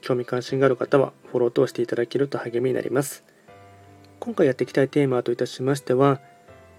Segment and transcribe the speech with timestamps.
[0.00, 3.24] 興味関心がある方はフォローとしていただけると励みになります。
[4.18, 6.20] 今回やっていきたいテーマといたしましては、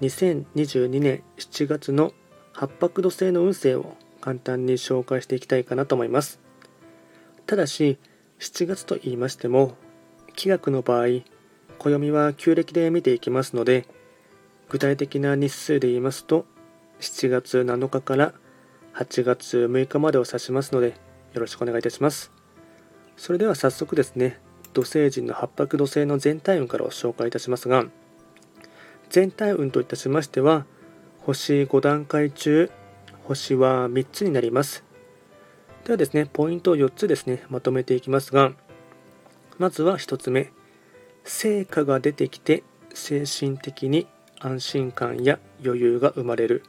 [0.01, 2.13] 2022年7月の
[2.53, 6.39] 八白土星の運勢を簡単に紹介していきたいかなと思います。
[7.47, 7.97] ただし、
[8.39, 9.75] 7月と言いましても、
[10.35, 11.23] 気学の場合、
[11.77, 13.85] 暦は旧暦で見ていきますので、
[14.69, 16.45] 具体的な日数で言いますと、
[16.99, 18.33] 7月7日から
[18.93, 20.95] 8月6日までを指しますので、
[21.33, 22.40] よろしくお願いいたします。
[23.21, 24.39] それでは早速ですね、
[24.73, 27.85] 土星人の八白土星の全体運からを紹介いたしますが、
[29.11, 30.65] 全体運といたしましては、
[31.19, 32.71] 星5段階中、
[33.25, 34.83] 星は3つになります。
[35.85, 38.53] ではですね、ポイントを4つですね、まとめていきますが、
[39.59, 40.51] まずは1つ目、
[41.23, 42.63] 成果が出てきて
[42.95, 44.07] 精神的に
[44.39, 46.63] 安心感や余裕が生まれる。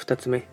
[0.00, 0.48] 2つ目、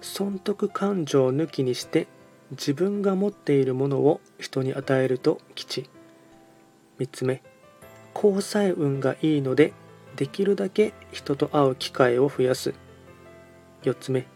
[0.00, 2.08] 損得感情抜きにして
[2.54, 5.88] 自分が持っているものを人に与えると吉。
[6.98, 7.42] 3つ目
[8.14, 9.72] 交際運がいいので
[10.16, 12.74] できるだけ人と会う機会を増やす。
[13.82, 14.26] 4つ目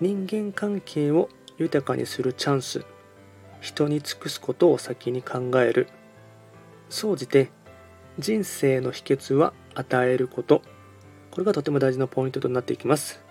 [0.00, 1.28] 人間関係を
[1.58, 2.84] 豊かにするチャンス。
[3.60, 5.88] 人に尽くすことを先に考える。
[6.88, 7.50] 総じて
[8.18, 10.62] 人生の秘訣は与えること。
[11.30, 13.27] これがとても大事なポイントとなっていきます。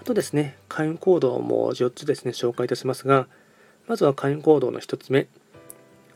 [0.00, 3.28] あとですね、開運行動も4つですね、紹介いたしますが、
[3.86, 5.28] まずは開運行動の1つ目、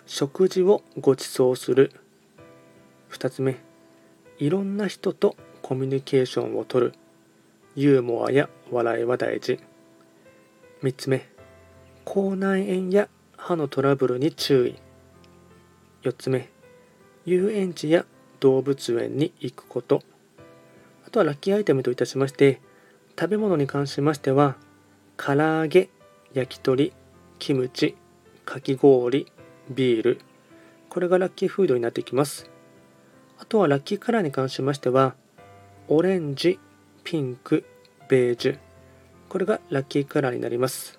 [0.07, 1.93] 食事をご馳走する。
[3.11, 3.57] 2つ目、
[4.39, 6.95] いろんな人とコミュニケーションをとる。
[7.77, 9.61] ユーモアや笑いは大事。
[10.83, 11.29] 3つ目、
[12.05, 14.77] 口内炎や歯のトラブルに注意。
[16.03, 16.49] 4つ目、
[17.25, 18.05] 遊園地や
[18.41, 20.03] 動物園に行くこと。
[21.07, 22.61] あとはラッキーアイテムといたしまして、
[23.21, 24.57] 食べ物に関しましては
[25.19, 25.91] 唐揚げ
[26.33, 26.95] 焼き鳥
[27.39, 27.95] キムチ
[28.47, 29.31] かき氷
[29.69, 30.21] ビール
[30.89, 32.51] これがラッキーフードになってきます。
[33.39, 35.15] あとはラッキーカラーに関しましては
[35.89, 36.59] オレンジ
[37.05, 37.67] ピンク
[38.09, 38.59] ベージュ
[39.29, 40.99] これがラッキーカラーになります。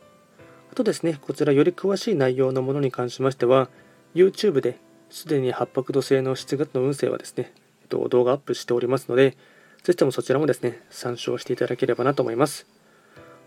[0.71, 3.67] あとですねこちらより詳しい内容のものに関しましては
[4.13, 4.77] YouTube で
[5.09, 7.51] すでに八白土星の7月の運勢はですね
[7.89, 9.35] 動画アップしておりますので
[9.83, 12.67] ぜひともそちらもですね、参照していただければなと思います。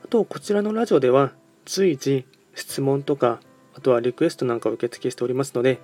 [0.05, 1.33] あと、こちらのラジオでは
[1.65, 3.41] 随時質問とか、
[3.75, 5.79] あとはリクエストなんかを受け付けしておりますので、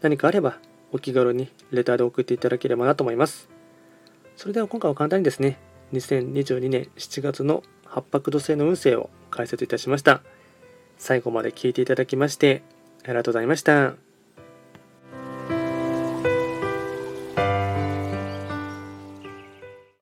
[0.00, 0.58] 何かあれば
[0.92, 3.48] お気軽にレターで送っていただければなと思います。
[4.36, 5.58] それでは今回は簡単にですね、
[5.92, 10.22] 2022年7月の八白土星の運勢を解説いたしました。
[10.98, 12.62] 最後まで聞いていただきまして、
[13.04, 14.11] ありがとうございました。